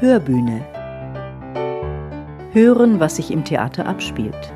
[0.00, 0.66] Hörbühne.
[2.52, 4.52] Hören, was sich im Theater abspielt.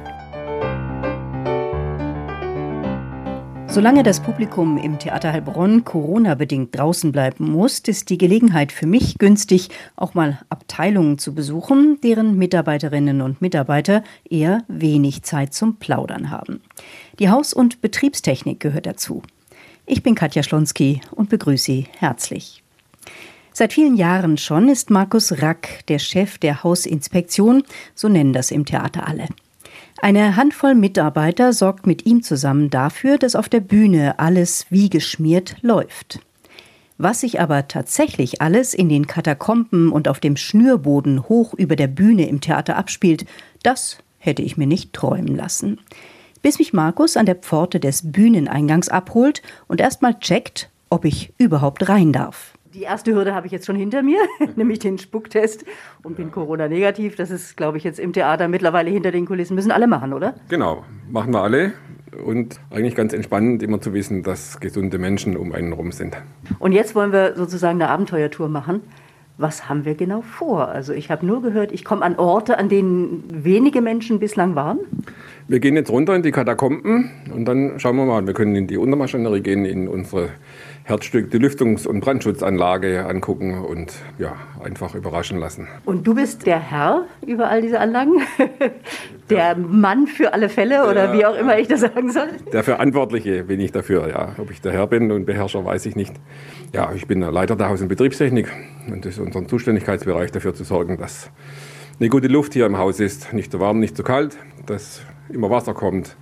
[3.68, 9.18] Solange das Publikum im Theater Heilbronn Corona-bedingt draußen bleiben muss, ist die Gelegenheit für mich
[9.18, 16.30] günstig, auch mal Abteilungen zu besuchen, deren Mitarbeiterinnen und Mitarbeiter eher wenig Zeit zum Plaudern
[16.30, 16.60] haben.
[17.20, 19.22] Die Haus- und Betriebstechnik gehört dazu.
[19.86, 22.64] Ich bin Katja Schlonski und begrüße Sie herzlich.
[23.58, 28.64] Seit vielen Jahren schon ist Markus Rack der Chef der Hausinspektion, so nennen das im
[28.64, 29.26] Theater alle.
[30.00, 35.56] Eine Handvoll Mitarbeiter sorgt mit ihm zusammen dafür, dass auf der Bühne alles wie geschmiert
[35.60, 36.20] läuft.
[36.98, 41.88] Was sich aber tatsächlich alles in den Katakomben und auf dem Schnürboden hoch über der
[41.88, 43.26] Bühne im Theater abspielt,
[43.64, 45.80] das hätte ich mir nicht träumen lassen.
[46.42, 51.88] Bis mich Markus an der Pforte des Bühneneingangs abholt und erstmal checkt, ob ich überhaupt
[51.88, 52.52] rein darf.
[52.78, 54.20] Die erste Hürde habe ich jetzt schon hinter mir,
[54.54, 55.64] nämlich den Spucktest
[56.04, 57.16] und bin Corona-negativ.
[57.16, 59.56] Das ist, glaube ich, jetzt im Theater mittlerweile hinter den Kulissen.
[59.56, 60.36] Müssen alle machen, oder?
[60.48, 61.72] Genau, machen wir alle.
[62.24, 66.16] Und eigentlich ganz entspannend, immer zu wissen, dass gesunde Menschen um einen rum sind.
[66.60, 68.82] Und jetzt wollen wir sozusagen eine Abenteuertour machen.
[69.38, 70.68] Was haben wir genau vor?
[70.68, 74.78] Also ich habe nur gehört, ich komme an Orte, an denen wenige Menschen bislang waren.
[75.48, 78.24] Wir gehen jetzt runter in die Katakomben und dann schauen wir mal.
[78.24, 80.28] Wir können in die Untermaschinerie gehen, in unsere
[80.88, 85.68] Herzstück, die Lüftungs- und Brandschutzanlage angucken und ja, einfach überraschen lassen.
[85.84, 88.22] Und du bist der Herr über all diese Anlagen?
[89.28, 89.54] der ja.
[89.54, 92.28] Mann für alle Fälle oder der, wie auch immer ich das sagen soll?
[92.54, 94.34] Der Verantwortliche bin ich dafür, ja.
[94.38, 96.14] Ob ich der Herr bin und Beherrscher, weiß ich nicht.
[96.72, 98.50] Ja, ich bin der Leiter der Haus- und Betriebstechnik
[98.90, 101.30] und das ist unser Zuständigkeitsbereich dafür zu sorgen, dass
[102.00, 103.34] eine gute Luft hier im Haus ist.
[103.34, 106.16] Nicht zu warm, nicht zu kalt, dass immer Wasser kommt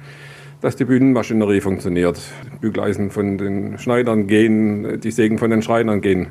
[0.60, 2.20] dass die Bühnenmaschinerie funktioniert.
[2.60, 6.28] Bügeleisen von den Schneidern gehen, die Sägen von den Schreinern gehen.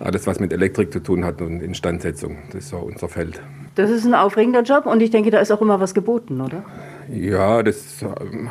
[0.00, 2.36] Alles, was mit Elektrik zu tun hat und Instandsetzung.
[2.52, 3.40] Das ist so unser Feld.
[3.74, 6.64] Das ist ein aufregender Job und ich denke, da ist auch immer was geboten, oder?
[7.12, 8.04] Ja, das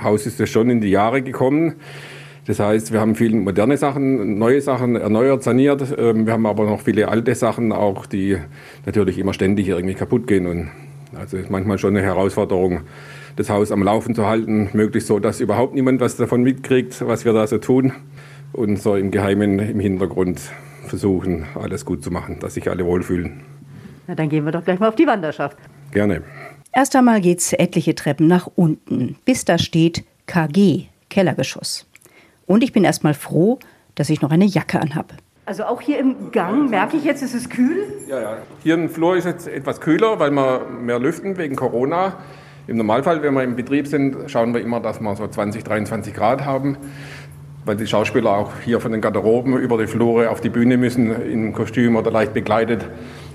[0.03, 1.75] Haus ist ja schon in die Jahre gekommen.
[2.45, 5.95] Das heißt, wir haben viele moderne Sachen, neue Sachen erneuert, saniert.
[5.97, 8.37] Ähm, wir haben aber noch viele alte Sachen auch, die
[8.85, 10.45] natürlich immer ständig irgendwie kaputt gehen.
[10.47, 10.69] Und
[11.17, 12.81] also ist manchmal schon eine Herausforderung,
[13.35, 17.25] das Haus am Laufen zu halten, möglichst so, dass überhaupt niemand was davon mitkriegt, was
[17.25, 17.93] wir da so tun.
[18.51, 20.39] Und so im Geheimen im Hintergrund
[20.85, 23.41] versuchen, alles gut zu machen, dass sich alle wohlfühlen.
[24.07, 25.57] Na, dann gehen wir doch gleich mal auf die Wanderschaft.
[25.91, 26.21] Gerne.
[26.71, 31.87] Erst einmal geht's etliche Treppen nach unten, bis da steht KG, Kellergeschoss.
[32.45, 33.59] Und ich bin erst mal froh,
[33.95, 35.13] dass ich noch eine Jacke anhab.
[35.45, 37.85] Also auch hier im Gang merke ich jetzt, es ist kühl.
[38.07, 38.37] Ja, ja.
[38.63, 42.17] Hier im Flur ist es etwas kühler, weil wir mehr lüften wegen Corona.
[42.65, 46.13] Im Normalfall, wenn wir im Betrieb sind, schauen wir immer, dass wir so 20, 23
[46.13, 46.77] Grad haben,
[47.65, 51.11] weil die Schauspieler auch hier von den Garderoben über die Flure auf die Bühne müssen,
[51.23, 52.85] im Kostüm oder leicht bekleidet.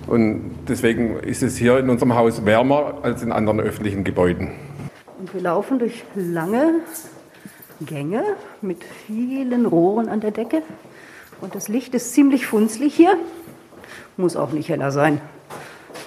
[0.07, 4.53] Und deswegen ist es hier in unserem Haus wärmer als in anderen öffentlichen Gebäuden.
[5.19, 6.77] Und wir laufen durch lange
[7.83, 8.23] Gänge
[8.63, 10.63] mit vielen Rohren an der Decke.
[11.43, 13.15] Und das Licht ist ziemlich funzlig hier.
[14.17, 15.21] Muss auch nicht heller sein.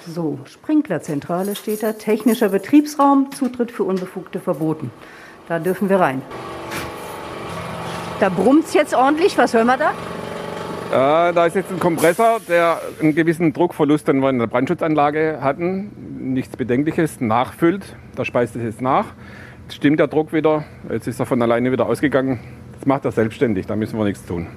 [0.08, 1.94] So, Sprinklerzentrale steht da.
[1.94, 4.92] Technischer Betriebsraum, Zutritt für Unbefugte verboten.
[5.48, 6.22] Da dürfen wir rein.
[8.20, 9.38] Da brummt es jetzt ordentlich.
[9.38, 9.92] Was hören wir da?
[10.92, 15.40] Äh, da ist jetzt ein Kompressor, der einen gewissen Druckverlust, den wir in der Brandschutzanlage
[15.42, 15.92] hatten,
[16.34, 17.96] nichts Bedenkliches, nachfüllt.
[18.16, 19.06] Da speist es jetzt nach.
[19.64, 20.66] Jetzt stimmt der Druck wieder.
[20.90, 22.40] Jetzt ist er von alleine wieder ausgegangen.
[22.74, 24.48] Das macht er selbstständig, da müssen wir nichts tun.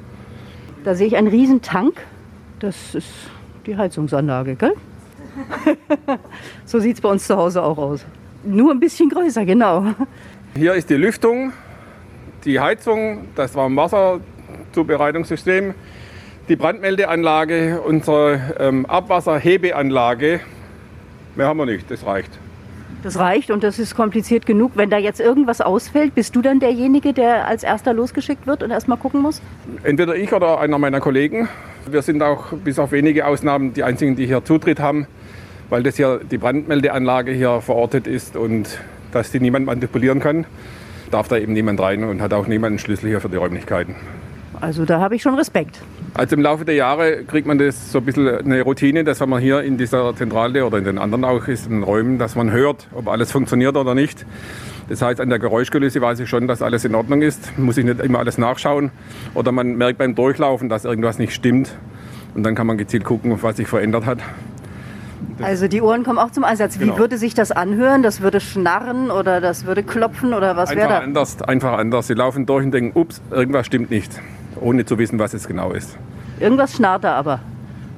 [0.84, 2.00] Da sehe ich einen riesen Tank.
[2.58, 3.08] Das ist
[3.66, 4.74] die Heizungsanlage, gell?
[6.64, 8.04] so sieht es bei uns zu Hause auch aus.
[8.44, 9.86] Nur ein bisschen größer, genau.
[10.56, 11.52] Hier ist die Lüftung,
[12.44, 15.72] die Heizung, das Warmwasserzubereitungssystem,
[16.48, 20.40] die Brandmeldeanlage, unsere ähm, Abwasserhebeanlage.
[21.36, 22.30] Mehr haben wir nicht, das reicht.
[23.02, 24.72] Das reicht und das ist kompliziert genug.
[24.76, 28.70] Wenn da jetzt irgendwas ausfällt, bist du dann derjenige, der als erster losgeschickt wird und
[28.70, 29.42] erstmal gucken muss?
[29.82, 31.48] Entweder ich oder einer meiner Kollegen.
[31.90, 35.06] Wir sind auch bis auf wenige Ausnahmen die einzigen, die hier Zutritt haben
[35.74, 38.78] weil das hier die Brandmeldeanlage hier verortet ist und
[39.10, 40.46] dass die niemand manipulieren kann,
[41.10, 43.96] darf da eben niemand rein und hat auch niemand einen Schlüssel hier für die Räumlichkeiten.
[44.60, 45.80] Also da habe ich schon Respekt.
[46.14, 49.28] Also im Laufe der Jahre kriegt man das so ein bisschen eine Routine, dass wenn
[49.28, 52.52] man hier in dieser Zentrale oder in den anderen auch ist, in Räumen, dass man
[52.52, 54.24] hört, ob alles funktioniert oder nicht.
[54.88, 57.58] Das heißt, an der Geräuschkulisse weiß ich schon, dass alles in Ordnung ist.
[57.58, 58.92] Muss ich nicht immer alles nachschauen.
[59.34, 61.74] Oder man merkt beim Durchlaufen, dass irgendwas nicht stimmt.
[62.36, 64.20] Und dann kann man gezielt gucken, was sich verändert hat.
[65.42, 66.78] Also die Ohren kommen auch zum Einsatz.
[66.78, 66.98] Wie genau.
[66.98, 68.02] würde sich das anhören?
[68.02, 70.98] Das würde schnarren oder das würde klopfen oder was wäre da?
[70.98, 72.06] Anders, einfach anders.
[72.06, 74.20] Sie laufen durch und denken, ups, irgendwas stimmt nicht,
[74.60, 75.98] ohne zu wissen, was es genau ist.
[76.40, 77.40] Irgendwas schnarrt da aber.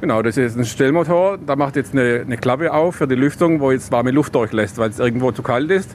[0.00, 1.38] Genau, das ist ein Stellmotor.
[1.38, 4.78] Da macht jetzt eine, eine Klappe auf für die Lüftung, wo jetzt warme Luft durchlässt,
[4.78, 5.94] weil es irgendwo zu kalt ist.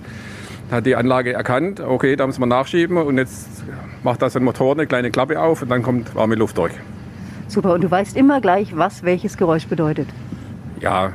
[0.69, 3.63] Da hat die Anlage erkannt, okay, da muss man nachschieben und jetzt
[4.03, 6.71] macht das ein Motor eine kleine Klappe auf und dann kommt warme Luft durch.
[7.47, 10.07] Super, und du weißt immer gleich, was welches Geräusch bedeutet.
[10.81, 11.13] Ja,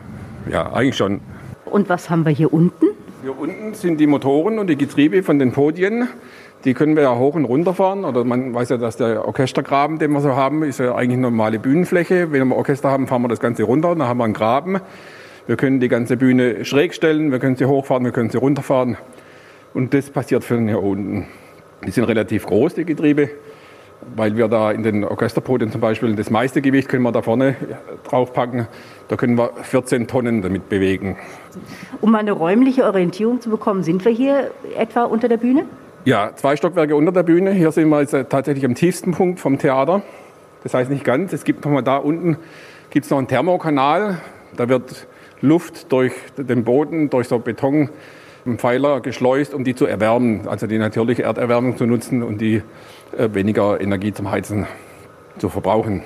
[0.48, 1.20] ja, eigentlich schon.
[1.64, 2.86] Und was haben wir hier unten?
[3.22, 6.08] Hier unten sind die Motoren und die Getriebe von den Podien.
[6.64, 8.04] Die können wir ja hoch und runter fahren.
[8.04, 11.22] Oder man weiß ja, dass der Orchestergraben, den wir so haben, ist ja eigentlich eine
[11.22, 12.30] normale Bühnenfläche.
[12.30, 13.94] Wenn wir Orchester haben, fahren wir das Ganze runter.
[13.96, 14.80] Dann haben wir einen Graben.
[15.48, 18.96] Wir können die ganze Bühne schräg stellen, wir können sie hochfahren, wir können sie runterfahren.
[19.74, 21.26] Und das passiert für den hier unten.
[21.86, 23.30] Die sind relativ groß, die Getriebe,
[24.14, 27.56] weil wir da in den Orchesterpodien zum Beispiel das meiste Gewicht können wir da vorne
[28.08, 28.68] draufpacken.
[29.08, 31.16] Da können wir 14 Tonnen damit bewegen.
[32.00, 35.64] Um eine räumliche Orientierung zu bekommen, sind wir hier etwa unter der Bühne?
[36.04, 37.50] Ja, zwei Stockwerke unter der Bühne.
[37.50, 40.02] Hier sind wir jetzt tatsächlich am tiefsten Punkt vom Theater.
[40.62, 41.32] Das heißt nicht ganz.
[41.32, 42.36] Es gibt nochmal da unten
[42.90, 44.18] gibt's noch einen Thermokanal.
[44.56, 45.06] Da wird
[45.40, 47.38] Luft durch den Boden, durch so
[48.46, 50.46] Betonpfeiler geschleust, um die zu erwärmen.
[50.46, 52.62] Also die natürliche Erderwärmung zu nutzen und die
[53.16, 54.66] äh, weniger Energie zum Heizen
[55.38, 56.02] zu verbrauchen.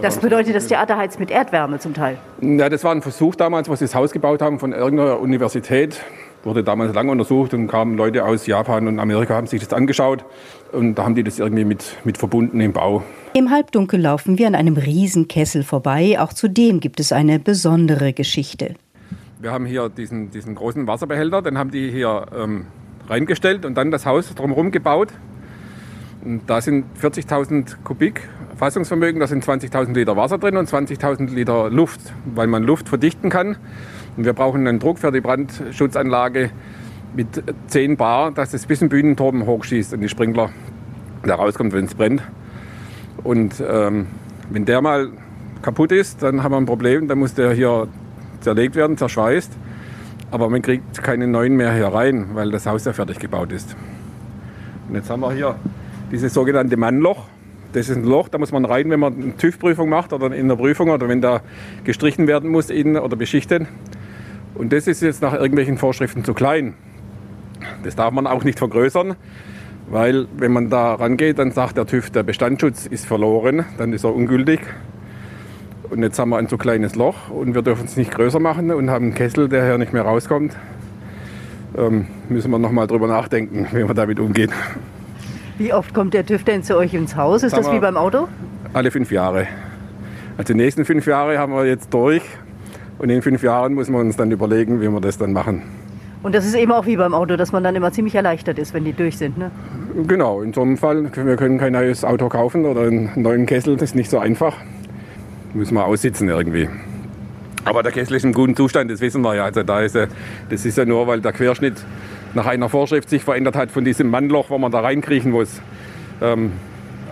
[0.00, 2.18] Das bedeutet, das Theater heizt mit Erdwärme zum Teil?
[2.40, 6.00] Ja, das war ein Versuch damals, wo sie das Haus gebaut haben von irgendeiner Universität.
[6.44, 10.24] Wurde damals lange untersucht und kamen Leute aus Japan und Amerika, haben sich das angeschaut.
[10.72, 13.02] Und da haben die das irgendwie mit, mit verbunden im Bau.
[13.34, 16.18] Im Halbdunkel laufen wir an einem Riesenkessel vorbei.
[16.18, 18.74] Auch zu dem gibt es eine besondere Geschichte.
[19.42, 22.66] Wir haben hier diesen, diesen großen Wasserbehälter, den haben die hier ähm,
[23.08, 25.08] reingestellt und dann das Haus drumherum gebaut.
[26.24, 31.70] Und da sind 40.000 Kubik Fassungsvermögen, da sind 20.000 Liter Wasser drin und 20.000 Liter
[31.70, 32.00] Luft,
[32.36, 33.56] weil man Luft verdichten kann.
[34.16, 36.50] Und wir brauchen einen Druck für die Brandschutzanlage
[37.16, 40.50] mit 10 Bar, dass es bis zum Bühnenturm hochschießt und die Sprinkler
[41.24, 42.22] da rauskommt, wenn es brennt.
[43.24, 44.06] Und ähm,
[44.50, 45.10] wenn der mal
[45.62, 47.88] kaputt ist, dann haben wir ein Problem, dann muss der hier
[48.42, 49.52] zerlegt werden, zerschweißt.
[50.30, 53.76] Aber man kriegt keine neuen mehr hier rein, weil das Haus ja fertig gebaut ist.
[54.88, 55.56] Und jetzt haben wir hier
[56.10, 57.26] dieses sogenannte Mannloch.
[57.72, 60.48] Das ist ein Loch, da muss man rein, wenn man eine TÜV-Prüfung macht oder in
[60.48, 61.40] der Prüfung oder wenn da
[61.84, 63.66] gestrichen werden muss innen oder beschichtet.
[64.54, 66.74] Und das ist jetzt nach irgendwelchen Vorschriften zu klein.
[67.82, 69.16] Das darf man auch nicht vergrößern,
[69.88, 74.04] weil wenn man da rangeht, dann sagt der TÜV, der Bestandsschutz ist verloren, dann ist
[74.04, 74.60] er ungültig.
[75.92, 78.70] Und jetzt haben wir ein zu kleines Loch und wir dürfen es nicht größer machen
[78.70, 80.56] und haben einen Kessel, der hier nicht mehr rauskommt.
[81.76, 84.50] Ähm, müssen wir nochmal drüber nachdenken, wie wir damit umgehen.
[85.58, 87.42] Wie oft kommt der TÜV denn zu euch ins Haus?
[87.42, 88.26] Ist das wie beim Auto?
[88.72, 89.48] Alle fünf Jahre.
[90.38, 92.22] Also die nächsten fünf Jahre haben wir jetzt durch.
[92.98, 95.60] Und in fünf Jahren muss man uns dann überlegen, wie wir das dann machen.
[96.22, 98.72] Und das ist eben auch wie beim Auto, dass man dann immer ziemlich erleichtert ist,
[98.72, 99.36] wenn die durch sind.
[99.36, 99.50] Ne?
[100.08, 103.74] Genau, in so einem Fall, wir können kein neues Auto kaufen oder einen neuen Kessel,
[103.74, 104.56] das ist nicht so einfach.
[105.54, 106.68] Müssen wir aussitzen irgendwie.
[107.64, 109.44] Aber der Kessel ist im guten Zustand, das wissen wir ja.
[109.44, 111.84] Also da ist, das ist ja nur, weil der Querschnitt
[112.34, 115.60] nach einer Vorschrift sich verändert hat von diesem Mannloch, wo man da reinkriechen muss.
[116.20, 116.52] Ähm,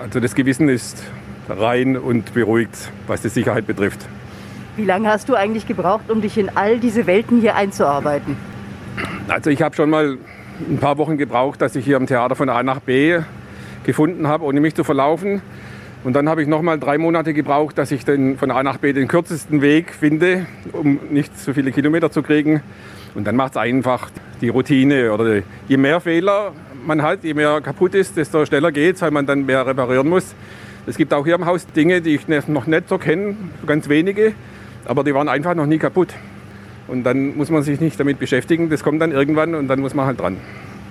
[0.00, 1.02] also das Gewissen ist
[1.48, 4.06] rein und beruhigt, was die Sicherheit betrifft.
[4.76, 8.36] Wie lange hast du eigentlich gebraucht, um dich in all diese Welten hier einzuarbeiten?
[9.28, 10.16] Also ich habe schon mal
[10.68, 13.18] ein paar Wochen gebraucht, dass ich hier am Theater von A nach B
[13.84, 15.42] gefunden habe, ohne mich zu verlaufen.
[16.02, 18.78] Und dann habe ich noch mal drei Monate gebraucht, dass ich den, von A nach
[18.78, 22.62] B den kürzesten Weg finde, um nicht so viele Kilometer zu kriegen.
[23.14, 25.12] Und dann macht es einfach die Routine.
[25.12, 26.52] Oder je mehr Fehler
[26.86, 30.08] man hat, je mehr kaputt ist, desto schneller geht es, weil man dann mehr reparieren
[30.08, 30.34] muss.
[30.86, 34.32] Es gibt auch hier im Haus Dinge, die ich noch nicht so kenne, ganz wenige,
[34.86, 36.14] aber die waren einfach noch nie kaputt.
[36.88, 38.70] Und dann muss man sich nicht damit beschäftigen.
[38.70, 40.38] Das kommt dann irgendwann und dann muss man halt dran.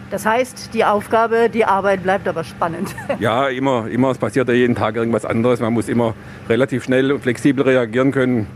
[0.09, 2.95] Das heißt, die Aufgabe, die Arbeit bleibt aber spannend.
[3.19, 4.11] Ja, immer, immer.
[4.11, 5.59] Es passiert ja jeden Tag irgendwas anderes.
[5.59, 6.13] Man muss immer
[6.47, 8.47] relativ schnell und flexibel reagieren können.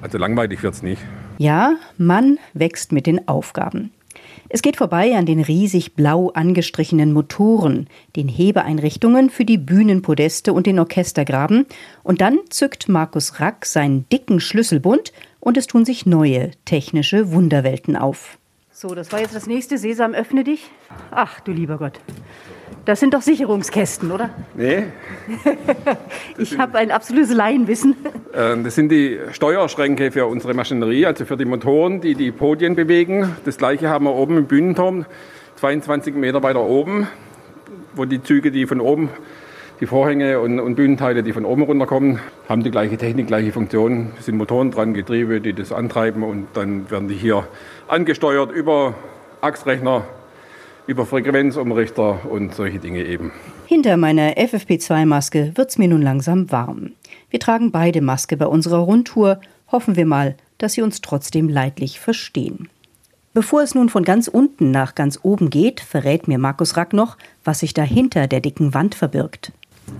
[0.00, 1.02] Also langweilig wird es nicht.
[1.38, 3.90] Ja, man wächst mit den Aufgaben.
[4.48, 10.66] Es geht vorbei an den riesig blau angestrichenen Motoren, den Hebeeinrichtungen für die Bühnenpodeste und
[10.66, 11.66] den Orchestergraben.
[12.02, 17.96] Und dann zückt Markus Rack seinen dicken Schlüsselbund und es tun sich neue technische Wunderwelten
[17.96, 18.38] auf.
[18.86, 19.78] So, das war jetzt das nächste.
[19.78, 20.70] Sesam, öffne dich.
[21.10, 21.98] Ach, du lieber Gott.
[22.84, 24.28] Das sind doch Sicherungskästen, oder?
[24.54, 24.82] Nee.
[26.36, 27.96] ich habe ein absolutes Laienwissen.
[28.34, 32.74] Ähm, das sind die Steuerschränke für unsere Maschinerie, also für die Motoren, die die Podien
[32.74, 33.34] bewegen.
[33.46, 35.06] Das gleiche haben wir oben im Bühnenturm,
[35.56, 37.08] 22 Meter weiter oben,
[37.94, 39.08] wo die Züge, die von oben,
[39.80, 42.18] die Vorhänge und, und Bühnenteile, die von oben runterkommen,
[42.50, 44.12] haben die gleiche Technik, gleiche Funktion.
[44.18, 47.46] Es sind Motoren dran, Getriebe, die das antreiben und dann werden die hier
[47.88, 48.94] angesteuert über
[49.40, 50.04] Achsrechner
[50.86, 53.32] über Frequenzumrichter und solche Dinge eben.
[53.66, 56.92] Hinter meiner FFP2-Maske wird's mir nun langsam warm.
[57.30, 59.40] Wir tragen beide Maske bei unserer Rundtour.
[59.72, 62.68] Hoffen wir mal, dass Sie uns trotzdem leidlich verstehen.
[63.32, 67.16] Bevor es nun von ganz unten nach ganz oben geht, verrät mir Markus Rack noch,
[67.42, 69.52] was sich dahinter der dicken Wand verbirgt.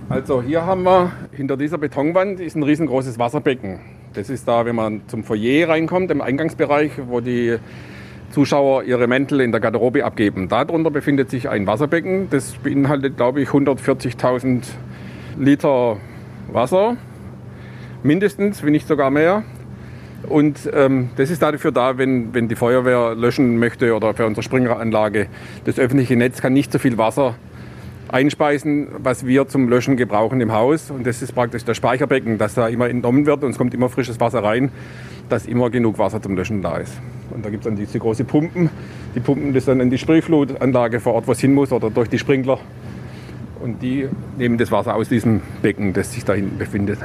[0.07, 3.79] Also hier haben wir hinter dieser Betonwand ist ein riesengroßes Wasserbecken.
[4.15, 7.57] Das ist da, wenn man zum Foyer reinkommt, im Eingangsbereich, wo die
[8.31, 10.47] Zuschauer ihre Mäntel in der Garderobe abgeben.
[10.47, 12.29] Darunter befindet sich ein Wasserbecken.
[12.29, 14.63] Das beinhaltet, glaube ich, 140.000
[15.37, 15.97] Liter
[16.51, 16.95] Wasser.
[18.03, 19.43] Mindestens, wenn nicht sogar mehr.
[20.29, 24.43] Und ähm, das ist dafür da, wenn, wenn die Feuerwehr löschen möchte oder für unsere
[24.43, 25.27] Sprinkleranlage.
[25.65, 27.35] Das öffentliche Netz kann nicht so viel Wasser
[28.09, 30.91] einspeisen, was wir zum Löschen gebrauchen im Haus.
[30.91, 33.89] Und das ist praktisch das Speicherbecken, das da immer entnommen wird und es kommt immer
[33.89, 34.71] frisches Wasser rein,
[35.29, 36.93] dass immer genug Wasser zum Löschen da ist.
[37.31, 38.69] Und da gibt es dann diese großen Pumpen.
[39.15, 42.09] Die pumpen das dann in die Sprühflutanlage vor Ort, wo es hin muss, oder durch
[42.09, 42.59] die Sprinkler.
[43.61, 44.07] Und die
[44.37, 46.99] nehmen das Wasser aus diesem Becken, das sich da hinten befindet.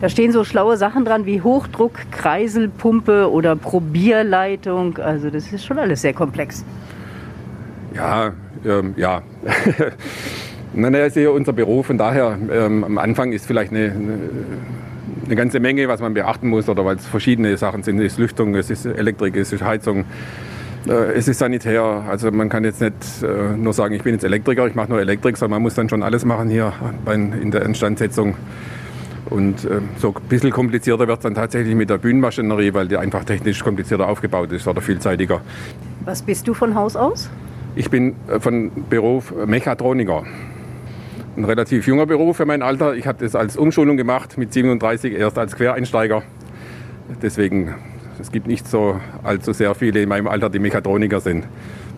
[0.00, 4.96] Da stehen so schlaue Sachen dran wie Hochdruck, Kreiselpumpe oder Probierleitung.
[4.96, 6.64] Also das ist schon alles sehr komplex.
[7.94, 8.32] Ja,
[8.64, 9.22] ähm, ja.
[10.72, 11.86] Nein, das ist ja unser Beruf.
[11.86, 13.92] Von daher, ähm, am Anfang ist vielleicht eine,
[15.26, 17.98] eine, ganze Menge, was man beachten muss, oder weil es verschiedene Sachen sind.
[17.98, 20.04] Es ist Lüftung, es ist Elektrik, es ist Heizung,
[20.88, 22.04] äh, es ist Sanitär.
[22.08, 25.00] Also man kann jetzt nicht äh, nur sagen, ich bin jetzt Elektriker, ich mache nur
[25.00, 26.72] Elektrik, sondern man muss dann schon alles machen hier
[27.04, 28.36] bei, in der Instandsetzung.
[29.28, 32.96] Und äh, so ein bisschen komplizierter wird es dann tatsächlich mit der Bühnenmaschinerie, weil die
[32.96, 35.40] einfach technisch komplizierter aufgebaut ist oder vielseitiger.
[36.04, 37.30] Was bist du von Haus aus?
[37.76, 40.24] Ich bin äh, von Beruf Mechatroniker.
[41.36, 42.94] Ein relativ junger Beruf für mein Alter.
[42.94, 46.22] Ich habe das als Umschulung gemacht mit 37, erst als Quereinsteiger.
[47.22, 47.74] Deswegen,
[48.20, 51.46] es gibt nicht so allzu sehr viele in meinem Alter, die Mechatroniker sind,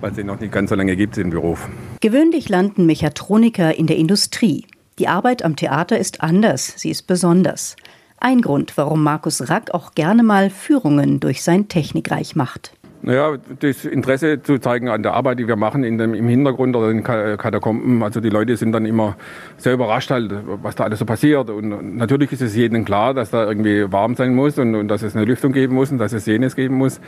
[0.00, 1.68] weil es noch nicht ganz so lange gibt im Beruf.
[2.00, 4.66] Gewöhnlich landen Mechatroniker in der Industrie.
[4.98, 7.76] Die Arbeit am Theater ist anders, sie ist besonders.
[8.18, 12.74] Ein Grund, warum Markus Rack auch gerne mal Führungen durch sein Technikreich macht.
[13.04, 16.76] Naja, das Interesse zu zeigen an der Arbeit, die wir machen in dem, im Hintergrund
[16.76, 18.00] oder in den Katakomben.
[18.00, 19.16] Also die Leute sind dann immer
[19.56, 20.32] sehr überrascht, halt,
[20.62, 21.50] was da alles so passiert.
[21.50, 25.02] Und natürlich ist es jedem klar, dass da irgendwie warm sein muss und, und dass
[25.02, 27.00] es eine Lüftung geben muss und dass es jenes geben muss.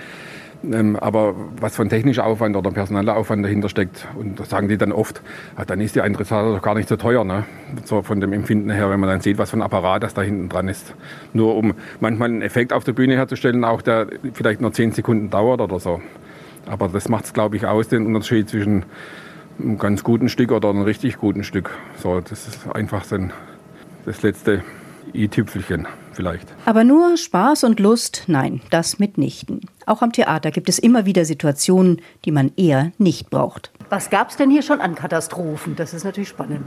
[0.72, 4.78] Ähm, aber was von technischer Aufwand oder personeller Aufwand dahinter steckt, und das sagen die
[4.78, 5.22] dann oft,
[5.56, 7.44] ah, dann ist die Eintrittskarte doch gar nicht so teuer, ne?
[7.84, 10.22] so von dem Empfinden her, wenn man dann sieht, was für ein Apparat das da
[10.22, 10.94] hinten dran ist.
[11.32, 15.30] Nur um manchmal einen Effekt auf der Bühne herzustellen, auch der vielleicht nur zehn Sekunden
[15.30, 16.00] dauert oder so.
[16.66, 18.84] Aber das macht es, glaube ich, aus, den Unterschied zwischen
[19.58, 21.70] einem ganz guten Stück oder einem richtig guten Stück.
[21.98, 23.18] So, das ist einfach so
[24.06, 24.62] das letzte
[25.12, 26.46] i-Tüpfelchen vielleicht.
[26.64, 29.60] Aber nur Spaß und Lust, nein, das mitnichten.
[29.86, 33.70] Auch am Theater gibt es immer wieder Situationen, die man eher nicht braucht.
[33.90, 35.76] Was gab es denn hier schon an Katastrophen?
[35.76, 36.66] Das ist natürlich spannend.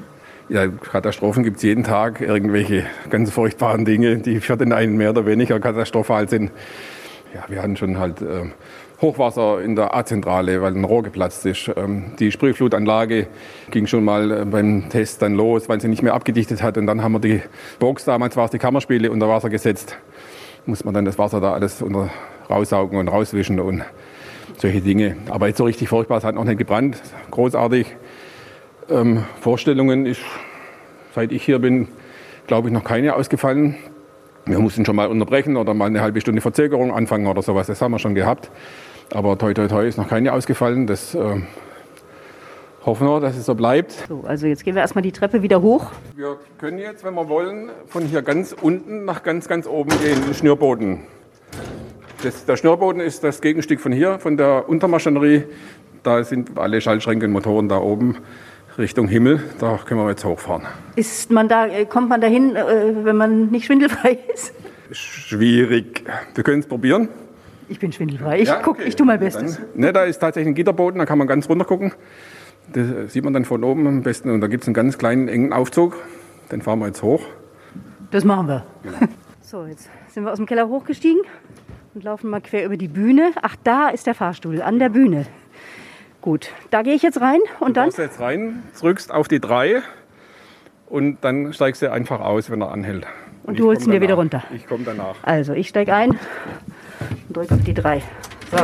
[0.50, 2.22] Ja, Katastrophen gibt es jeden Tag.
[2.22, 6.52] Irgendwelche ganz furchtbaren Dinge, die für den einen mehr oder weniger katastrophal sind.
[7.34, 8.46] Ja, wir hatten schon halt äh,
[9.02, 11.72] Hochwasser in der A-Zentrale, weil ein Rohr geplatzt ist.
[11.76, 13.28] Ähm, die Sprühflutanlage
[13.70, 16.78] ging schon mal äh, beim Test dann los, weil sie nicht mehr abgedichtet hat.
[16.78, 17.42] Und dann haben wir die
[17.80, 19.98] Box, damals war es die Kammerspiele, unter Wasser gesetzt.
[20.66, 22.10] Muss man dann das Wasser da alles unter,
[22.50, 23.84] raussaugen und rauswischen und
[24.58, 25.16] solche Dinge.
[25.30, 27.00] Aber jetzt so richtig furchtbar, es hat noch nicht gebrannt.
[27.30, 27.96] Großartig.
[28.90, 30.22] Ähm, Vorstellungen ist,
[31.14, 31.88] seit ich hier bin,
[32.48, 33.76] glaube ich, noch keine ausgefallen.
[34.46, 37.68] Wir mussten schon mal unterbrechen oder mal eine halbe Stunde Verzögerung anfangen oder sowas.
[37.68, 38.50] Das haben wir schon gehabt.
[39.14, 40.86] Aber toi, toi, toi ist noch keine ausgefallen.
[40.88, 41.42] Das äh,
[42.86, 43.92] hoffen wir, dass es so bleibt.
[44.08, 45.92] So, also jetzt gehen wir erstmal die Treppe wieder hoch.
[46.16, 50.22] Wir können jetzt, wenn wir wollen, von hier ganz unten nach ganz, ganz oben gehen,
[50.26, 51.00] den Schnürboden.
[52.24, 55.44] Das, der Schnürboden ist das Gegenstück von hier, von der Untermaschinerie.
[56.04, 58.18] Da sind alle Schaltschränke und Motoren da oben.
[58.78, 59.42] Richtung Himmel.
[59.60, 60.64] Da können wir jetzt hochfahren.
[60.96, 64.54] Ist man da, äh, kommt man dahin, äh, wenn man nicht schwindelfrei ist?
[64.92, 66.04] Schwierig.
[66.36, 67.10] Wir können es probieren.
[67.70, 68.40] Ich bin schwindelfrei.
[68.40, 68.88] Ich, ja, guck, okay.
[68.88, 69.58] ich tue mein Bestes.
[69.58, 71.94] Dann, ne, da ist tatsächlich ein Gitterboden, da kann man ganz runter gucken.
[72.74, 74.30] Das sieht man dann von oben am besten.
[74.30, 75.96] Und da gibt es einen ganz kleinen, engen Aufzug.
[76.52, 77.24] Den fahren wir jetzt hoch.
[78.12, 78.66] Das machen wir.
[78.84, 78.98] Genau.
[79.42, 81.22] So, jetzt sind wir aus dem Keller hochgestiegen
[81.94, 83.32] und laufen mal quer über die Bühne.
[83.42, 85.26] Ach, da ist der Fahrstuhl, an der Bühne.
[86.20, 87.90] Gut, da gehe ich jetzt rein und du dann.
[87.90, 89.84] Du jetzt rein, drückst auf die drei
[90.88, 93.08] und dann steigst du einfach aus, wenn er anhält.
[93.44, 94.44] Und, und du holst ihn dir wieder runter.
[94.54, 95.16] Ich komme danach.
[95.24, 96.20] Also, ich steige ein
[97.38, 98.02] und drücke auf die drei.
[98.52, 98.58] So.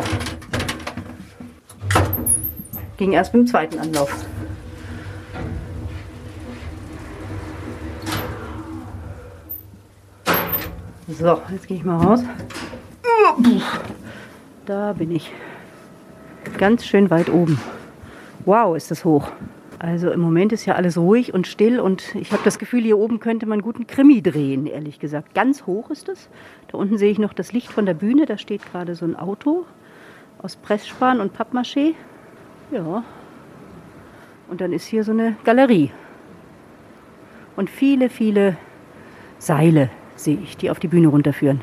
[2.98, 4.26] Ging erst beim zweiten Anlauf.
[11.08, 12.22] So, jetzt gehe ich mal raus.
[14.66, 15.32] Da bin ich.
[16.58, 17.60] Ganz schön weit oben.
[18.46, 19.32] Wow, ist das hoch.
[19.84, 22.98] Also im Moment ist ja alles ruhig und still und ich habe das Gefühl, hier
[22.98, 25.36] oben könnte man guten Krimi drehen, ehrlich gesagt.
[25.36, 26.30] Ganz hoch ist es.
[26.72, 28.26] Da unten sehe ich noch das Licht von der Bühne.
[28.26, 29.66] Da steht gerade so ein Auto
[30.42, 31.96] aus Pressspan und Pappmaché.
[32.72, 33.04] Ja.
[34.48, 35.92] Und dann ist hier so eine Galerie.
[37.58, 38.56] Und viele, viele
[39.38, 41.60] Seile sehe ich, die auf die Bühne runterführen.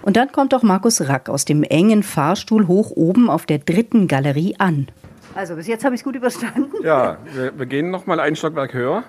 [0.00, 4.08] Und dann kommt auch Markus Rack aus dem engen Fahrstuhl hoch oben auf der dritten
[4.08, 4.86] Galerie an.
[5.34, 6.70] Also bis jetzt habe ich es gut überstanden.
[6.82, 9.04] Ja, wir, wir gehen noch mal ein Stockwerk höher.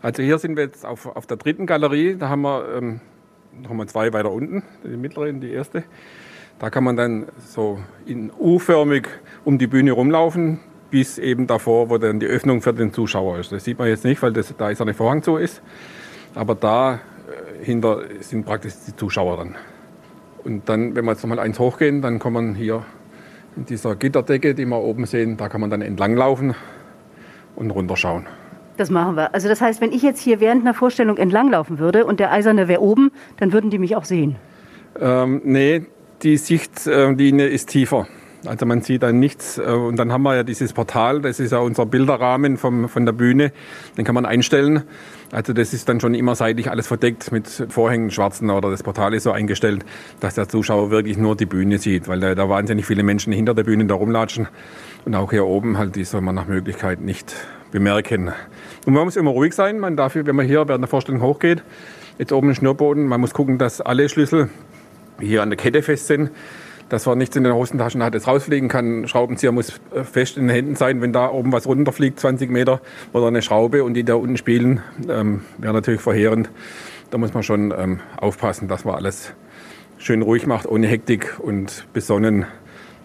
[0.00, 2.16] Also hier sind wir jetzt auf, auf der dritten Galerie.
[2.16, 3.00] Da haben wir ähm,
[3.62, 5.84] noch mal zwei weiter unten, die mittlere und die erste.
[6.58, 9.08] Da kann man dann so in U-förmig
[9.44, 10.60] um die Bühne rumlaufen,
[10.90, 13.52] bis eben davor, wo dann die Öffnung für den Zuschauer ist.
[13.52, 15.62] Das sieht man jetzt nicht, weil das, da ist eine Vorhang zu ist.
[16.34, 19.56] Aber da äh, hinter sind praktisch die Zuschauer dann.
[20.44, 22.84] Und dann, wenn wir jetzt noch mal eins hochgehen, dann kommt man hier
[23.58, 26.54] in dieser Gitterdecke, die wir oben sehen, da kann man dann entlanglaufen
[27.56, 28.26] und runterschauen.
[28.76, 29.34] Das machen wir.
[29.34, 32.68] Also das heißt, wenn ich jetzt hier während einer Vorstellung entlanglaufen würde und der Eiserne
[32.68, 34.36] wäre oben, dann würden die mich auch sehen.
[35.00, 35.82] Ähm, nee,
[36.22, 38.06] die Sichtlinie ist tiefer.
[38.48, 39.58] Also man sieht dann nichts.
[39.58, 43.04] Äh, und dann haben wir ja dieses Portal, das ist ja unser Bilderrahmen vom, von
[43.04, 43.52] der Bühne.
[43.96, 44.82] Den kann man einstellen.
[45.30, 49.12] Also das ist dann schon immer seitlich alles verdeckt mit Vorhängen, schwarzen oder das Portal
[49.12, 49.84] ist so eingestellt,
[50.20, 53.54] dass der Zuschauer wirklich nur die Bühne sieht, weil da, da wahnsinnig viele Menschen hinter
[53.54, 54.48] der Bühne da rumlatschen.
[55.04, 57.34] Und auch hier oben halt, die soll man nach Möglichkeit nicht
[57.70, 58.32] bemerken.
[58.86, 59.78] Und man muss immer ruhig sein.
[59.78, 61.62] Man darf, wenn man hier während der Vorstellung hochgeht,
[62.18, 64.48] jetzt oben ein Schnurrboden, man muss gucken, dass alle Schlüssel
[65.20, 66.30] hier an der Kette fest sind
[66.88, 69.06] dass man nichts in den Hosentaschen hat, es rausfliegen kann.
[69.06, 71.00] Schraubenzieher muss äh, fest in den Händen sein.
[71.00, 72.80] Wenn da oben was runterfliegt, 20 Meter,
[73.12, 76.50] oder eine Schraube und die da unten spielen, ähm, wäre natürlich verheerend.
[77.10, 79.32] Da muss man schon ähm, aufpassen, dass man alles
[79.98, 82.46] schön ruhig macht, ohne Hektik und besonnen.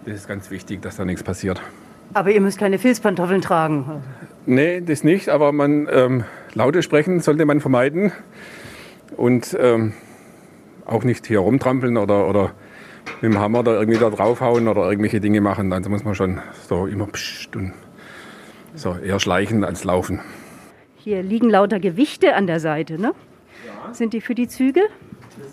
[0.06, 1.60] Das ist ganz wichtig, dass da nichts passiert.
[2.12, 4.02] Aber ihr müsst keine Filzpantoffeln tragen.
[4.46, 8.12] Nee, das nicht, aber man, ähm, laute Sprechen sollte man vermeiden
[9.16, 9.94] und ähm,
[10.84, 12.52] auch nicht hier rumtrampeln oder, oder
[13.20, 15.70] mit dem Hammer da irgendwie da draufhauen oder irgendwelche Dinge machen.
[15.70, 17.72] Dann muss man schon so immer pssst und
[18.74, 20.20] so eher schleichen als laufen.
[20.96, 23.12] Hier liegen lauter Gewichte an der Seite, ne?
[23.66, 23.94] Ja.
[23.94, 24.80] Sind die für die Züge?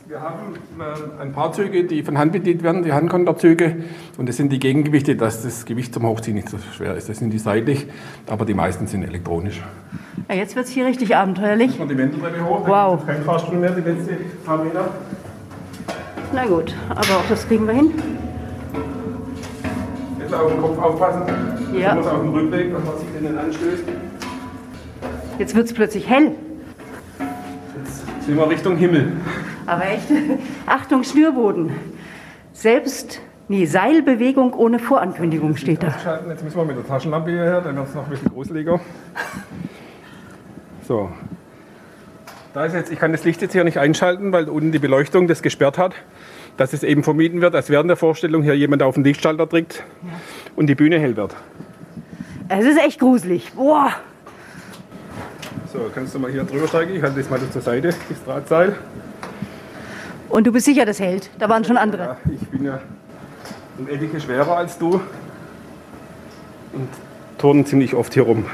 [0.08, 3.78] Wir haben äh, ein paar Züge, die von Hand bedient werden, die Handkonterzüge.
[4.18, 7.10] Und das sind die Gegengewichte, dass das Gewicht zum Hochziehen nicht so schwer ist.
[7.10, 7.88] Das sind die seitlich,
[8.28, 9.62] aber die meisten sind elektronisch.
[10.30, 11.78] Ja, jetzt wird es hier richtig abenteuerlich.
[11.78, 13.06] Jetzt die Wendeltreppe hoch, wow.
[13.06, 14.90] kein Fahrstuhl mehr, die letzte paar Meter.
[16.34, 17.92] Na gut, aber auch das kriegen wir hin.
[20.20, 21.24] Jetzt auf den Kopf aufpassen.
[21.78, 21.96] Ja.
[21.96, 23.84] muss auf den Rückweg, dass man sich innen anstößt.
[25.40, 26.36] Jetzt wird es plötzlich hell.
[27.84, 29.12] Jetzt sind wir Richtung Himmel.
[29.66, 30.08] Aber echt,
[30.66, 31.72] Achtung, Schnürboden.
[32.54, 35.94] Selbst, nee, Seilbewegung ohne Vorankündigung steht da.
[36.30, 38.80] Jetzt müssen wir mit der Taschenlampe hierher, dann wird es noch ein bisschen gruseliger.
[40.88, 41.10] So,
[42.54, 45.28] da ist jetzt, ich kann das Licht jetzt hier nicht einschalten, weil unten die Beleuchtung
[45.28, 45.94] das gesperrt hat,
[46.58, 49.84] dass es eben vermieden wird, dass während der Vorstellung hier jemand auf den Lichtschalter drückt
[50.04, 50.10] ja.
[50.56, 51.36] und die Bühne hell wird.
[52.50, 53.54] Es ist echt gruselig.
[53.54, 53.92] Boah.
[55.72, 56.94] So, kannst du mal hier drüber steigen?
[56.96, 58.76] Ich halte das mal zur Seite, das Drahtseil.
[60.28, 61.30] Und du bist sicher, das hält?
[61.40, 62.04] Da waren schon andere.
[62.04, 62.82] Ja, ich bin ja
[63.78, 65.02] um etliche schwerer als du
[66.74, 66.90] und
[67.38, 68.46] turnen ziemlich oft hier rum.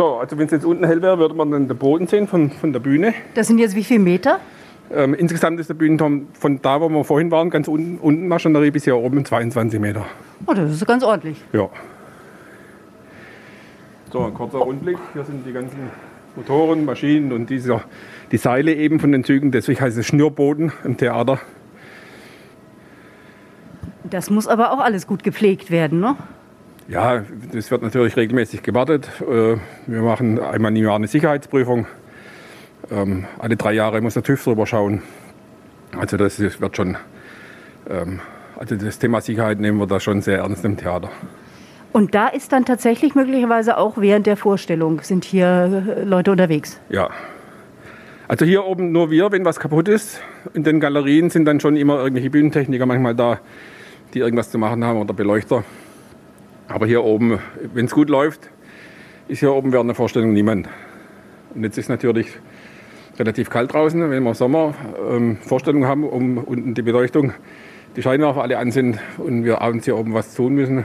[0.00, 2.50] So, also wenn es jetzt unten hell wäre, würde man dann den Boden sehen von,
[2.50, 3.12] von der Bühne.
[3.34, 4.40] Das sind jetzt wie viele Meter?
[4.90, 8.70] Ähm, insgesamt ist der Bühnenturm von da, wo wir vorhin waren, ganz unten, unten Maschinerie
[8.70, 10.06] bis hier oben 22 Meter.
[10.46, 11.36] Oh, das ist ganz ordentlich.
[11.52, 11.68] Ja.
[14.10, 14.96] So, ein kurzer Rundblick.
[15.12, 15.90] Hier sind die ganzen
[16.34, 17.82] Motoren, Maschinen und dieser,
[18.32, 19.50] die Seile eben von den Zügen.
[19.50, 21.40] Deswegen heißt es Schnürboden im Theater.
[24.04, 26.16] Das muss aber auch alles gut gepflegt werden, ne?
[26.90, 27.22] Ja,
[27.52, 29.08] das wird natürlich regelmäßig gewartet.
[29.20, 31.86] Äh, wir machen einmal im Jahr eine Sicherheitsprüfung.
[32.90, 35.00] Ähm, alle drei Jahre muss der TÜV drüber schauen.
[35.96, 36.96] Also das wird schon,
[37.88, 38.18] ähm,
[38.58, 41.10] also das Thema Sicherheit nehmen wir da schon sehr ernst im Theater.
[41.92, 46.80] Und da ist dann tatsächlich möglicherweise auch während der Vorstellung sind hier Leute unterwegs?
[46.88, 47.10] Ja.
[48.26, 50.20] Also hier oben nur wir, wenn was kaputt ist.
[50.54, 53.38] In den Galerien sind dann schon immer irgendwelche Bühnentechniker manchmal da,
[54.12, 55.62] die irgendwas zu machen haben oder Beleuchter.
[56.70, 57.40] Aber hier oben,
[57.74, 58.48] wenn es gut läuft,
[59.26, 60.68] ist hier oben während der Vorstellung niemand.
[61.54, 62.28] Und jetzt ist natürlich
[63.18, 64.74] relativ kalt draußen, wenn wir Sommer
[65.10, 67.32] ähm, Vorstellungen haben, um unten die Beleuchtung,
[67.96, 70.84] die Scheinwerfer alle an sind und wir abends hier oben was tun müssen,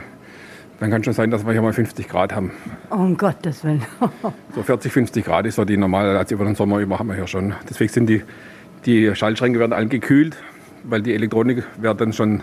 [0.80, 2.50] dann kann schon sein, dass wir hier mal 50 Grad haben.
[2.90, 3.82] Oh, um Gottes Willen.
[4.54, 7.14] so 40, 50 Grad ist so die normale, also über den Sommer über haben wir
[7.14, 7.54] hier schon.
[7.70, 8.24] Deswegen sind die,
[8.86, 10.36] die Schaltschränke werden alle gekühlt,
[10.82, 12.42] weil die Elektronik wird dann schon,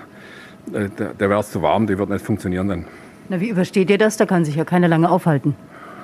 [0.71, 2.85] äh, der wäre es zu warm, die wird nicht funktionieren dann.
[3.29, 4.17] Na, wie übersteht ihr das?
[4.17, 5.55] Da kann sich ja keiner lange aufhalten.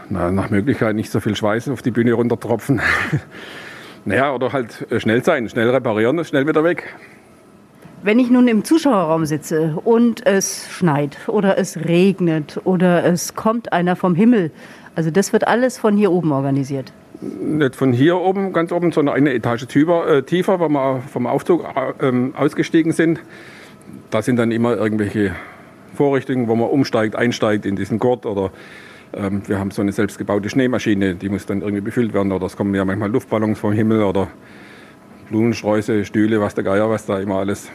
[0.10, 2.82] Na, nach Möglichkeit nicht so viel Schweiß auf die Bühne runtertropfen.
[4.06, 6.96] naja, oder halt äh, schnell sein, schnell reparieren, schnell wieder weg.
[8.02, 13.74] Wenn ich nun im Zuschauerraum sitze und es schneit oder es regnet oder es kommt
[13.74, 14.52] einer vom Himmel,
[14.96, 16.94] also das wird alles von hier oben organisiert.
[17.22, 21.28] Nicht von hier oben, ganz oben, sondern eine Etage tiefer, äh, tiefer wo wir vom
[21.28, 21.66] Aufzug
[22.00, 23.20] äh, ausgestiegen sind.
[24.10, 25.36] Da sind dann immer irgendwelche
[26.00, 28.52] Vorrichtungen, wo man umsteigt, einsteigt in diesen Gurt oder
[29.14, 32.56] ähm, wir haben so eine selbstgebaute Schneemaschine, die muss dann irgendwie befüllt werden oder es
[32.56, 34.30] kommen ja manchmal Luftballons vom Himmel oder
[35.30, 37.70] Blumensträuße, Stühle, was der Geier, was da immer alles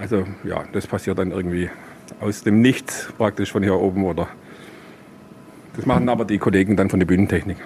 [0.00, 1.68] also ja, das passiert dann irgendwie
[2.20, 4.28] aus dem Nichts praktisch von hier oben oder
[5.76, 7.58] das machen aber die Kollegen dann von der Bühnentechnik.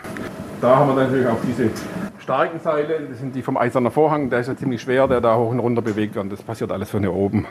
[0.61, 1.71] Da haben wir natürlich auch diese
[2.19, 5.37] starken Seile, das sind die vom Eisernen Vorhang, der ist ja ziemlich schwer, der da
[5.37, 6.33] hoch und runter bewegt wird.
[6.33, 7.47] Das passiert alles von hier oben.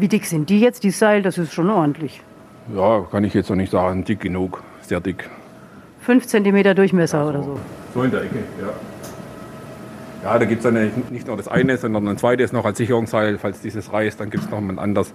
[0.00, 1.20] Wie dick sind die jetzt, die Seil?
[1.20, 2.22] Das ist schon ordentlich.
[2.74, 5.28] Ja, kann ich jetzt noch nicht sagen, dick genug, sehr dick.
[6.00, 7.60] Fünf Zentimeter Durchmesser ja, so, oder so?
[7.92, 8.68] So in der Ecke, ja.
[10.24, 13.36] Ja, da gibt es dann nicht nur das eine, sondern ein zweites noch als Sicherungsseil.
[13.36, 15.12] Falls dieses reißt, dann gibt es noch ein anderes.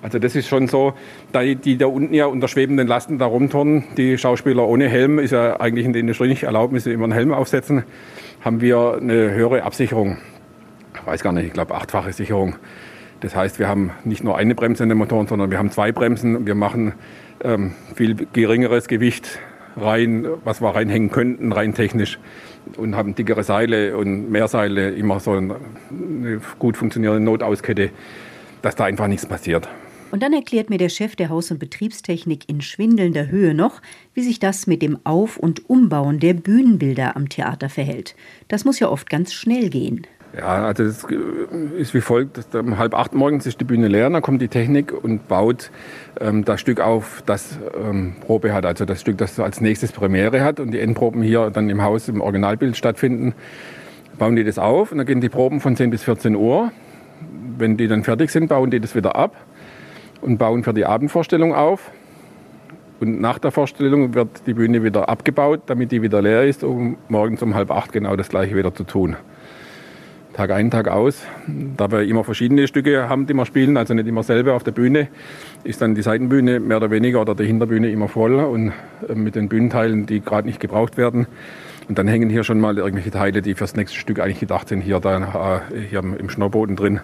[0.00, 0.94] Also das ist schon so,
[1.34, 5.32] die, die da unten ja unter schwebenden Lasten da rumturnen, die Schauspieler ohne Helm, ist
[5.32, 7.84] ja eigentlich in der Industrie nicht erlaubt, müssen immer einen Helm aufsetzen,
[8.42, 10.16] haben wir eine höhere Absicherung.
[10.94, 12.56] Ich weiß gar nicht, ich glaube achtfache Sicherung.
[13.26, 15.90] Das heißt, wir haben nicht nur eine Bremse in den Motoren, sondern wir haben zwei
[15.90, 16.46] Bremsen.
[16.46, 16.92] Wir machen
[17.42, 19.40] ähm, viel geringeres Gewicht
[19.76, 22.20] rein, was wir reinhängen könnten, rein technisch
[22.76, 25.56] und haben dickere Seile und mehr Seile, immer so eine
[26.60, 27.90] gut funktionierende Notauskette,
[28.62, 29.68] dass da einfach nichts passiert.
[30.12, 33.82] Und dann erklärt mir der Chef der Haus- und Betriebstechnik in schwindelnder Höhe noch,
[34.14, 38.14] wie sich das mit dem Auf- und Umbauen der Bühnenbilder am Theater verhält.
[38.46, 40.06] Das muss ja oft ganz schnell gehen.
[40.36, 41.06] Ja, also es
[41.78, 42.54] ist wie folgt.
[42.54, 45.70] Um halb acht morgens ist die Bühne leer, dann kommt die Technik und baut
[46.20, 48.66] ähm, das Stück auf, das ähm, Probe hat.
[48.66, 52.08] Also das Stück, das als nächstes Premiere hat und die Endproben hier dann im Haus
[52.08, 53.34] im Originalbild stattfinden.
[54.18, 56.70] Bauen die das auf und dann gehen die Proben von 10 bis 14 Uhr.
[57.56, 59.34] Wenn die dann fertig sind, bauen die das wieder ab
[60.20, 61.90] und bauen für die Abendvorstellung auf.
[63.00, 66.98] Und nach der Vorstellung wird die Bühne wieder abgebaut, damit die wieder leer ist, um
[67.08, 69.16] morgens um halb acht genau das gleiche wieder zu tun.
[70.36, 71.22] Tag ein, Tag aus.
[71.78, 74.72] Da wir immer verschiedene Stücke haben, die wir spielen, also nicht immer selber auf der
[74.72, 75.08] Bühne,
[75.64, 78.74] ist dann die Seitenbühne mehr oder weniger oder die Hinterbühne immer voll und
[79.08, 81.26] äh, mit den Bühnenteilen, die gerade nicht gebraucht werden.
[81.88, 84.82] Und dann hängen hier schon mal irgendwelche Teile, die fürs nächste Stück eigentlich gedacht sind,
[84.82, 87.00] hier, da, äh, hier im Schnurrboden drin.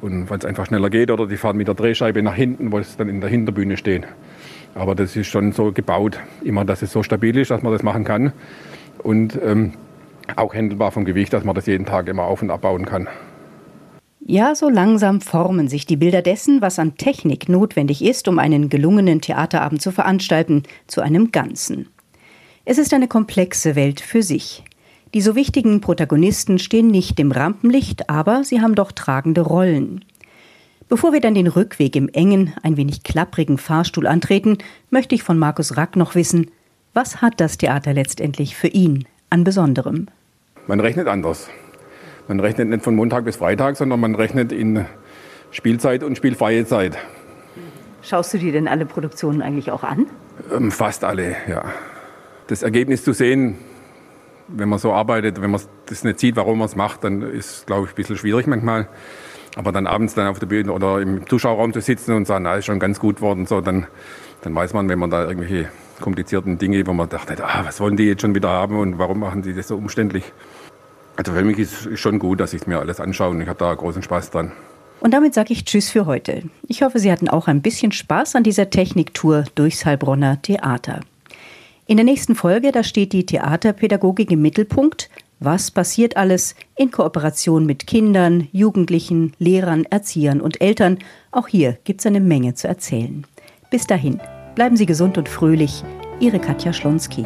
[0.00, 2.80] Und weil es einfach schneller geht oder die fahren mit der Drehscheibe nach hinten, wo
[2.80, 4.08] es dann in der Hinterbühne steht.
[4.74, 7.84] Aber das ist schon so gebaut, immer, dass es so stabil ist, dass man das
[7.84, 8.32] machen kann.
[9.04, 9.74] Und ähm,
[10.36, 13.08] auch händelbar vom Gewicht, dass man das jeden Tag immer auf- und abbauen kann.
[14.20, 18.68] Ja, so langsam formen sich die Bilder dessen, was an Technik notwendig ist, um einen
[18.68, 21.88] gelungenen Theaterabend zu veranstalten, zu einem Ganzen.
[22.64, 24.62] Es ist eine komplexe Welt für sich.
[25.14, 30.04] Die so wichtigen Protagonisten stehen nicht im Rampenlicht, aber sie haben doch tragende Rollen.
[30.88, 34.58] Bevor wir dann den Rückweg im engen, ein wenig klapprigen Fahrstuhl antreten,
[34.90, 36.50] möchte ich von Markus Rack noch wissen,
[36.94, 40.08] was hat das Theater letztendlich für ihn an Besonderem?
[40.66, 41.48] Man rechnet anders.
[42.28, 44.86] Man rechnet nicht von Montag bis Freitag, sondern man rechnet in
[45.50, 46.96] Spielzeit und spielfreie Zeit.
[48.02, 50.06] Schaust du dir denn alle Produktionen eigentlich auch an?
[50.54, 51.64] Ähm, fast alle, ja.
[52.46, 53.58] Das Ergebnis zu sehen,
[54.48, 57.66] wenn man so arbeitet, wenn man das nicht sieht, warum man es macht, dann ist,
[57.66, 58.88] glaube ich, ein bisschen schwierig manchmal.
[59.56, 62.54] Aber dann abends dann auf der Bühne oder im Zuschauerraum zu sitzen und sagen, na,
[62.54, 63.86] ist schon ganz gut worden, so, dann,
[64.42, 65.68] dann weiß man, wenn man da irgendwelche
[66.00, 69.20] komplizierten Dinge, wo man dachte, ah, was wollen die jetzt schon wieder haben und warum
[69.20, 70.24] machen die das so umständlich,
[71.16, 73.58] also für mich ist es schon gut, dass ich mir alles anschaue und ich habe
[73.58, 74.52] da großen Spaß dran.
[75.00, 76.42] Und damit sage ich Tschüss für heute.
[76.66, 81.00] Ich hoffe, Sie hatten auch ein bisschen Spaß an dieser Techniktour durchs Heilbronner Theater.
[81.86, 85.10] In der nächsten Folge, da steht die Theaterpädagogik im Mittelpunkt.
[85.40, 90.98] Was passiert alles in Kooperation mit Kindern, Jugendlichen, Lehrern, Erziehern und Eltern?
[91.32, 93.26] Auch hier gibt es eine Menge zu erzählen.
[93.70, 94.20] Bis dahin,
[94.54, 95.84] bleiben Sie gesund und fröhlich.
[96.20, 97.24] Ihre Katja Schlonski.